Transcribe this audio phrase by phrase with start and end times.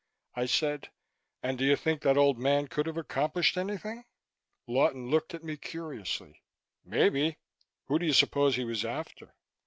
[0.33, 0.89] I said:
[1.43, 4.03] "And do you think that old man could have accomplished anything?"
[4.65, 6.41] Lawton looked at me curiously.
[6.83, 7.37] "Maybe."
[7.85, 9.35] "Who do you suppose he was after?"